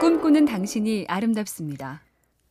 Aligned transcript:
꿈꾸는 0.00 0.44
당신이 0.44 1.06
아름답습니다. 1.08 2.02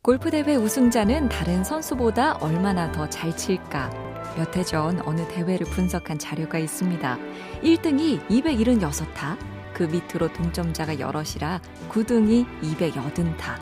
골프대회 0.02 0.56
우승자는 0.56 1.30
다른 1.30 1.64
선수보다 1.64 2.34
얼마나 2.38 2.92
더 2.92 3.10
잘 3.10 3.36
칠까? 3.36 3.90
몇 4.38 4.56
해 4.56 4.64
전 4.64 5.00
어느 5.08 5.28
대회를 5.28 5.66
분석한 5.68 6.18
자료가 6.20 6.58
있습니다. 6.60 7.18
1등이 7.64 8.28
276타, 8.28 9.38
그 9.74 9.84
밑으로 9.84 10.32
동점자가 10.34 11.00
여럿이라 11.00 11.62
9등이 11.90 12.46
280타. 12.62 13.56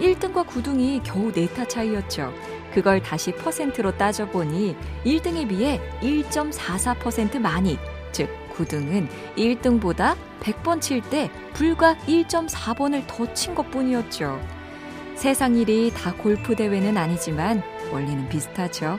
1등과 0.00 0.46
9등이 0.46 1.02
겨우 1.02 1.32
4타 1.32 1.68
차이였죠. 1.68 2.32
그걸 2.72 3.02
다시 3.02 3.32
퍼센트로 3.32 3.96
따져보니 3.96 4.76
1등에 5.04 5.48
비해 5.48 5.80
1.44% 6.00 7.38
많이, 7.40 7.78
즉 8.12 8.28
9등은 8.64 9.08
1등보다 9.36 10.16
100번 10.40 10.80
칠 10.80 11.00
때 11.02 11.30
불과 11.54 11.96
1.4번을 12.06 13.04
더 13.06 13.26
친 13.34 13.54
것 13.54 13.70
뿐이었죠. 13.70 14.40
세상 15.14 15.56
일이 15.56 15.90
다 15.94 16.14
골프 16.14 16.56
대회는 16.56 16.96
아니지만 16.96 17.62
원리는 17.92 18.28
비슷하죠. 18.28 18.98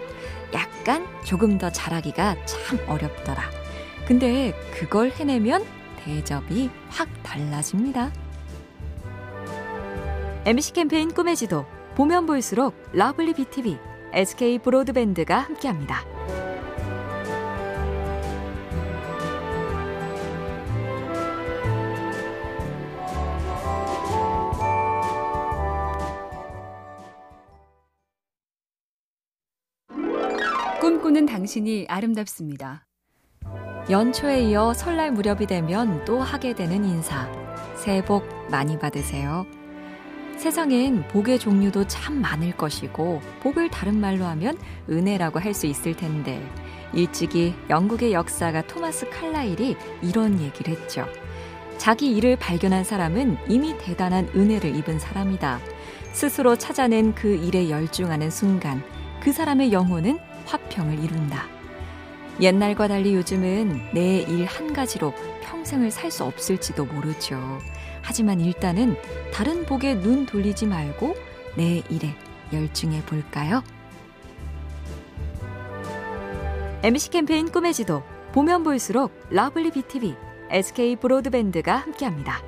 약간 0.53 1.07
조금 1.23 1.57
더 1.57 1.69
잘하기가 1.71 2.45
참 2.45 2.79
어렵더라. 2.87 3.41
근데 4.05 4.53
그걸 4.73 5.09
해내면 5.11 5.65
대접이 6.03 6.69
확 6.89 7.07
달라집니다. 7.23 8.11
MC 10.45 10.73
캠페인 10.73 11.13
꿈의 11.13 11.35
지도 11.35 11.65
보면 11.95 12.25
볼수록 12.25 12.75
lovely 12.93 13.33
BTV, 13.33 13.77
SK 14.13 14.59
브로드밴드가 14.59 15.39
함께합니다. 15.39 16.03
꿈꾸는 30.81 31.27
당신이 31.27 31.85
아름답습니다. 31.87 32.87
연초에 33.91 34.41
이어 34.45 34.73
설날 34.73 35.11
무렵이 35.11 35.45
되면 35.45 36.03
또 36.05 36.19
하게 36.21 36.55
되는 36.55 36.83
인사. 36.83 37.31
새해 37.75 38.03
복 38.03 38.25
많이 38.49 38.79
받으세요. 38.79 39.45
세상엔 40.37 41.07
복의 41.09 41.37
종류도 41.37 41.85
참 41.85 42.19
많을 42.19 42.57
것이고, 42.57 43.21
복을 43.43 43.69
다른 43.69 44.01
말로 44.01 44.25
하면 44.25 44.57
은혜라고 44.89 45.39
할 45.39 45.53
수 45.53 45.67
있을 45.67 45.95
텐데, 45.95 46.43
일찍이 46.95 47.53
영국의 47.69 48.13
역사가 48.13 48.65
토마스 48.65 49.07
칼라일이 49.11 49.77
이런 50.01 50.41
얘기를 50.41 50.75
했죠. 50.75 51.05
자기 51.77 52.09
일을 52.17 52.37
발견한 52.37 52.83
사람은 52.83 53.37
이미 53.47 53.77
대단한 53.77 54.27
은혜를 54.35 54.75
입은 54.77 54.97
사람이다. 54.97 55.59
스스로 56.13 56.55
찾아낸 56.55 57.13
그 57.13 57.35
일에 57.35 57.69
열중하는 57.69 58.31
순간, 58.31 58.81
그 59.21 59.31
사람의 59.31 59.71
영혼은 59.71 60.30
화평을 60.45 61.03
이룬다. 61.03 61.45
옛날과 62.39 62.87
달리 62.87 63.13
요즘은 63.15 63.91
내 63.93 64.25
일 64.27 64.45
한 64.45 64.73
가지로 64.73 65.13
평생을 65.43 65.91
살 65.91 66.11
수 66.11 66.23
없을지도 66.23 66.85
모르죠. 66.85 67.37
하지만 68.01 68.39
일단은 68.39 68.95
다른 69.33 69.65
복에 69.65 69.95
눈 69.95 70.25
돌리지 70.25 70.65
말고 70.65 71.15
내 71.55 71.83
일에 71.89 72.15
열중해 72.51 73.03
볼까요? 73.05 73.63
MC 76.83 77.11
캠페인 77.11 77.51
꿈의 77.51 77.73
지도 77.73 78.01
보면 78.33 78.63
볼수록 78.63 79.11
lovely 79.29 79.71
BTV, 79.71 80.15
SK 80.49 80.95
브로드밴드가 80.95 81.75
함께합니다. 81.75 82.41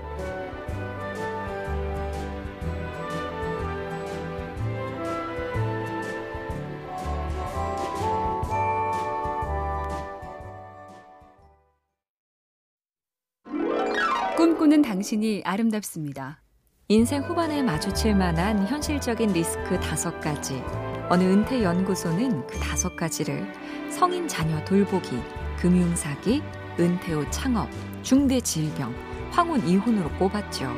꿈꾸는 14.44 14.82
당신이 14.82 15.44
아름답습니다. 15.46 16.42
인생 16.90 17.24
후반에 17.24 17.64
마주칠 17.64 18.14
만한 18.14 18.68
현실적인 18.68 19.32
리스크 19.32 19.80
다섯 19.80 20.20
가지. 20.20 20.62
어느 21.08 21.24
은퇴 21.24 21.64
연구소는 21.64 22.46
그 22.48 22.60
다섯 22.60 22.94
가지를 22.98 23.48
성인 23.90 24.28
자녀 24.28 24.62
돌보기, 24.66 25.12
금융 25.58 25.96
사기, 25.96 26.44
은퇴 26.78 27.14
후 27.14 27.26
창업, 27.32 27.70
중대 28.02 28.42
질병, 28.42 28.94
황혼 29.32 29.66
이혼으로 29.66 30.10
꼽았죠. 30.20 30.70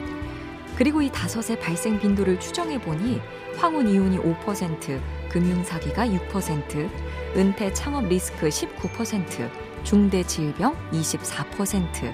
그리고 0.78 1.02
이 1.02 1.10
다섯의 1.10 1.60
발생 1.60 2.00
빈도를 2.00 2.40
추정해 2.40 2.80
보니 2.80 3.20
황혼 3.58 3.88
이혼이 3.90 4.20
5%, 4.20 5.02
금융 5.28 5.64
사기가 5.64 6.06
6%, 6.06 6.88
은퇴 7.36 7.74
창업 7.74 8.06
리스크 8.06 8.48
19%, 8.48 9.50
중대 9.84 10.22
질병 10.22 10.76
24%, 10.92 12.14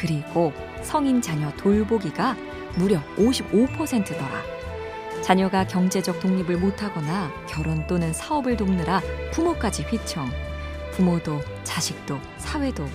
그리고 0.00 0.52
성인 0.82 1.20
자녀 1.20 1.50
돌보기가 1.56 2.34
무려 2.76 3.00
55%더라. 3.16 4.42
자녀가 5.20 5.66
경제적 5.66 6.20
독립을 6.20 6.56
못하거나 6.56 7.30
결혼 7.46 7.86
또는 7.86 8.12
사업을 8.14 8.56
돕느라 8.56 9.02
부모까지 9.32 9.82
휘청. 9.82 10.30
부모도 10.92 11.40
자식도 11.64 12.18
사회도 12.38 12.86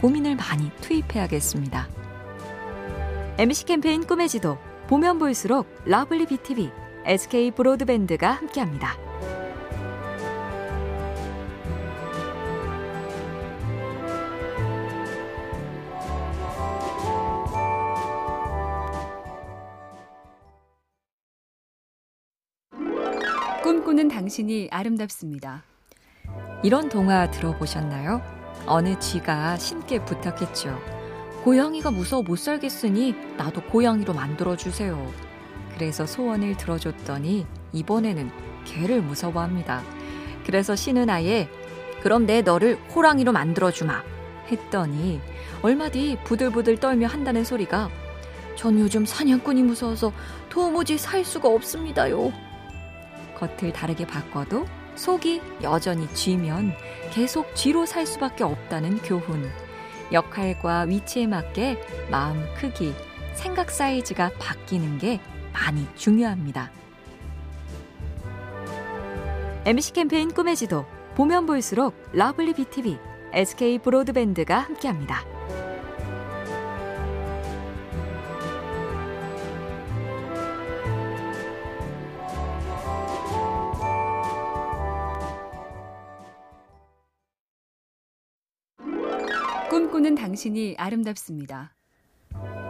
고민을 0.00 0.36
많이 0.36 0.70
투입해야겠습니다. 0.80 1.88
MC 3.38 3.64
캠페인 3.64 4.06
꿈의 4.06 4.28
지도 4.28 4.58
보면 4.86 5.18
볼수록 5.18 5.66
lovely 5.84 6.26
BTV, 6.26 6.70
SK 7.06 7.50
브로드밴드가 7.52 8.30
함께합니다. 8.30 9.11
꿈꾸는 23.72 24.08
당신이 24.08 24.68
아름답습니다. 24.70 25.62
이런 26.62 26.90
동화 26.90 27.30
들어보셨나요? 27.30 28.20
어느 28.66 28.98
쥐가 28.98 29.56
신께 29.56 30.04
부탁했죠. 30.04 30.78
고양이가 31.42 31.90
무서워 31.90 32.22
못 32.22 32.36
살겠으니 32.36 33.14
나도 33.38 33.62
고양이로 33.62 34.12
만들어 34.12 34.58
주세요. 34.58 35.10
그래서 35.74 36.04
소원을 36.04 36.58
들어줬더니 36.58 37.46
이번에는 37.72 38.30
개를 38.66 39.00
무서워합니다. 39.00 39.82
그래서 40.44 40.76
신은 40.76 41.08
아예 41.08 41.48
그럼 42.02 42.26
내 42.26 42.42
너를 42.42 42.76
호랑이로 42.94 43.32
만들어 43.32 43.70
주마 43.70 44.02
했더니 44.48 45.18
얼마 45.62 45.88
뒤 45.88 46.18
부들부들 46.24 46.76
떨며 46.76 47.06
한다는 47.06 47.42
소리가 47.42 47.88
전 48.54 48.78
요즘 48.78 49.06
사냥꾼이 49.06 49.62
무서워서 49.62 50.12
도무지 50.50 50.98
살 50.98 51.24
수가 51.24 51.48
없습니다요. 51.48 52.51
겉을 53.42 53.72
다르게 53.72 54.06
바꿔도 54.06 54.66
속이 54.94 55.42
여전히 55.62 56.06
쥐면 56.14 56.74
계속 57.12 57.54
쥐로 57.56 57.86
살 57.86 58.06
수밖에 58.06 58.44
없다는 58.44 58.98
교훈. 58.98 59.50
역할과 60.12 60.82
위치에 60.82 61.26
맞게 61.26 62.08
마음 62.10 62.44
크기, 62.54 62.94
생각 63.34 63.70
사이즈가 63.70 64.30
바뀌는 64.38 64.98
게 64.98 65.20
많이 65.52 65.86
중요합니다. 65.96 66.70
MC 69.64 69.92
캠페인 69.92 70.32
꿈의 70.32 70.56
지도 70.56 70.84
보면 71.14 71.46
볼수록 71.46 71.94
lovely 72.12 72.54
BTV, 72.54 72.98
SK 73.32 73.78
브로드밴드가 73.78 74.58
함께합니다. 74.58 75.31
꿈꾸는 89.72 90.16
당신이 90.16 90.74
아름답습니다. 90.76 91.74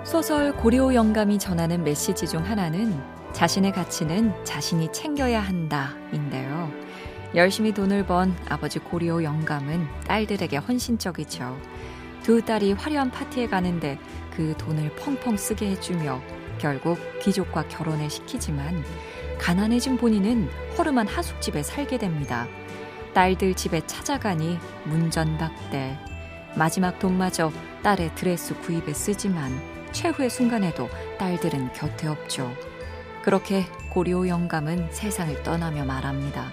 소설 0.04 0.54
고려 0.54 0.94
영감이 0.94 1.36
전하는 1.40 1.82
메시지 1.82 2.28
중 2.28 2.44
하나는 2.44 2.96
자신의 3.32 3.72
가치는 3.72 4.44
자신이 4.44 4.92
챙겨야 4.92 5.40
한다인데요. 5.40 6.70
열심히 7.34 7.74
돈을 7.74 8.06
번 8.06 8.32
아버지 8.48 8.78
고려 8.78 9.20
영감은 9.20 9.84
딸들에게 10.06 10.58
헌신적이죠. 10.58 11.60
두 12.22 12.40
딸이 12.40 12.74
화려한 12.74 13.10
파티에 13.10 13.48
가는데 13.48 13.98
그 14.36 14.54
돈을 14.56 14.94
펑펑 14.94 15.36
쓰게 15.36 15.70
해주며 15.70 16.22
결국 16.58 16.98
귀족과 17.20 17.66
결혼을 17.66 18.10
시키지만 18.10 18.80
가난해진 19.40 19.96
본인은 19.96 20.48
허름한 20.78 21.08
하숙집에 21.08 21.64
살게 21.64 21.98
됩니다. 21.98 22.46
딸들 23.12 23.54
집에 23.54 23.84
찾아가니 23.88 24.56
문전박대. 24.84 26.11
마지막 26.56 26.98
돈마저 26.98 27.50
딸의 27.82 28.14
드레스 28.14 28.54
구입에 28.60 28.92
쓰지만 28.92 29.50
최후의 29.92 30.30
순간에도 30.30 30.88
딸들은 31.18 31.72
곁에 31.72 32.08
없죠. 32.08 32.50
그렇게 33.22 33.64
고리오 33.92 34.26
영감은 34.26 34.88
세상을 34.90 35.42
떠나며 35.42 35.84
말합니다. 35.84 36.50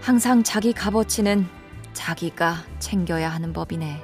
항상 0.00 0.42
자기 0.42 0.72
값어치는 0.72 1.46
자기가 1.92 2.56
챙겨야 2.78 3.28
하는 3.28 3.52
법이네. 3.52 4.02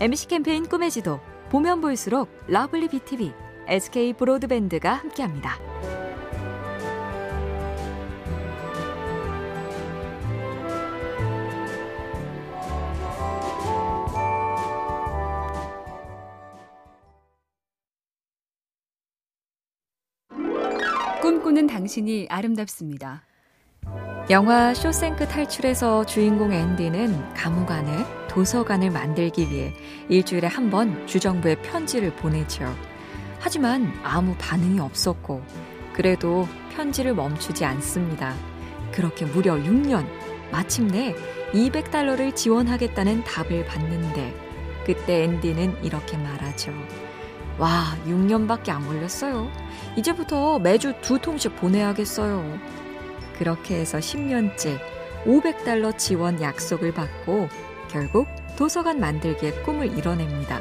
MC 0.00 0.28
캠페인 0.28 0.66
꿈의 0.66 0.90
지도 0.90 1.20
보면 1.50 1.80
볼수록 1.80 2.28
lovely 2.48 2.88
BTV, 2.88 3.32
SK 3.68 4.14
브로드밴드가 4.14 4.94
함께합니다. 4.94 5.69
꿈꾸는 21.50 21.66
당신이 21.66 22.28
아름답습니다. 22.30 23.22
영화 24.30 24.72
쇼생크 24.72 25.26
탈출에서 25.26 26.06
주인공 26.06 26.52
앤디는 26.52 27.34
감옥 27.34 27.72
안에 27.72 28.04
도서관을 28.28 28.90
만들기 28.90 29.50
위해 29.50 29.74
일주일에 30.08 30.46
한 30.46 30.70
번 30.70 31.06
주정부에 31.08 31.56
편지를 31.56 32.14
보내죠. 32.14 32.72
하지만 33.40 33.92
아무 34.04 34.36
반응이 34.38 34.78
없었고, 34.78 35.42
그래도 35.92 36.46
편지를 36.72 37.14
멈추지 37.14 37.64
않습니다. 37.64 38.34
그렇게 38.92 39.24
무려 39.24 39.56
6년, 39.56 40.06
마침내 40.52 41.16
200달러를 41.52 42.34
지원하겠다는 42.36 43.24
답을 43.24 43.64
받는데, 43.64 44.34
그때 44.86 45.24
앤디는 45.24 45.82
이렇게 45.82 46.16
말하죠. 46.16 46.72
와, 47.60 47.94
6년밖에 48.06 48.70
안 48.70 48.86
걸렸어요. 48.86 49.46
이제부터 49.94 50.58
매주 50.58 50.94
두 51.02 51.18
통씩 51.18 51.56
보내야겠어요. 51.56 52.58
그렇게 53.38 53.78
해서 53.78 53.98
10년째 53.98 54.80
500달러 55.26 55.96
지원 55.98 56.40
약속을 56.40 56.94
받고 56.94 57.48
결국 57.88 58.28
도서관 58.56 58.98
만들기의 58.98 59.62
꿈을 59.62 59.96
이뤄냅니다. 59.98 60.60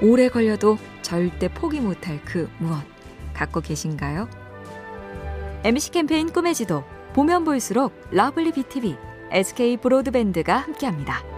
오래 0.00 0.30
걸려도 0.30 0.78
절대 1.02 1.48
포기 1.48 1.80
못할 1.80 2.18
그 2.24 2.50
무엇 2.58 2.82
갖고 3.34 3.60
계신가요? 3.60 4.26
MC 5.64 5.90
캠페인 5.90 6.32
꿈의 6.32 6.54
지도 6.54 6.82
보면 7.12 7.44
볼수록 7.44 7.92
lovely 8.10 8.52
BTV, 8.52 8.96
SK 9.32 9.76
브로드밴드가 9.76 10.56
함께합니다. 10.56 11.29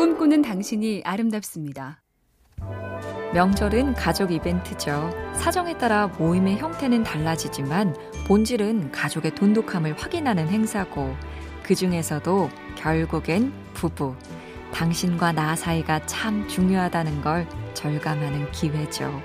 꿈꾸는 0.00 0.40
당신이 0.40 1.02
아름답습니다. 1.04 2.00
명절은 3.34 3.92
가족 3.92 4.32
이벤트죠. 4.32 5.10
사정에 5.34 5.76
따라 5.76 6.06
모임의 6.06 6.56
형태는 6.56 7.04
달라지지만 7.04 7.94
본질은 8.26 8.92
가족의 8.92 9.34
돈독함을 9.34 9.98
확인하는 9.98 10.48
행사고 10.48 11.14
그 11.62 11.74
중에서도 11.74 12.48
결국엔 12.76 13.52
부부, 13.74 14.16
당신과 14.72 15.32
나 15.32 15.54
사이가 15.54 16.06
참 16.06 16.48
중요하다는 16.48 17.20
걸 17.20 17.46
절감하는 17.74 18.52
기회죠. 18.52 19.20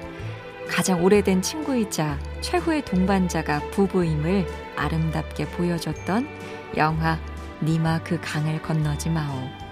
가장 0.67 1.01
오래된 1.05 1.41
친구이자 1.41 2.19
최후의 2.41 2.83
동반자가 2.83 3.61
부부임을 3.71 4.45
아름답게 4.75 5.51
보여줬던 5.51 6.27
영화 6.75 7.17
님아 7.63 8.03
그 8.03 8.19
강을 8.21 8.61
건너지 8.61 9.09
마오. 9.09 9.64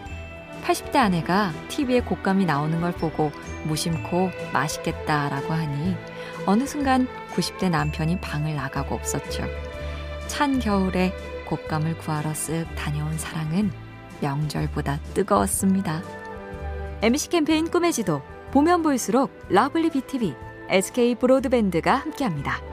80대 0.63 0.95
아내가 0.95 1.51
TV에 1.67 2.01
곶감이 2.01 2.45
나오는 2.45 2.79
걸 2.81 2.91
보고 2.93 3.31
무심코 3.65 4.31
맛있겠다라고 4.53 5.53
하니 5.53 5.95
어느 6.45 6.65
순간 6.65 7.07
90대 7.33 7.69
남편이 7.69 8.21
방을 8.21 8.55
나가고 8.55 8.95
없었죠. 8.95 9.45
찬 10.27 10.59
겨울에 10.59 11.13
곶감을 11.45 11.97
구하러 11.97 12.31
쓱 12.31 12.75
다녀온 12.75 13.17
사랑은 13.17 13.71
명절보다 14.21 14.99
뜨거웠습니다. 15.13 16.01
MC 17.01 17.29
캠페인 17.29 17.69
꿈의 17.69 17.91
지도 17.91 18.21
보면 18.51 18.81
볼수록 18.81 19.31
lovely 19.49 19.89
BTV, 19.89 20.33
SK 20.69 21.15
브로드밴드가 21.15 21.95
함께합니다. 21.95 22.72